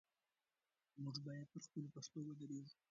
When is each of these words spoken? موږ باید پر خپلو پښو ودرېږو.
موږ 1.03 1.15
باید 1.25 1.47
پر 1.51 1.59
خپلو 1.65 1.87
پښو 1.95 2.19
ودرېږو. 2.25 2.71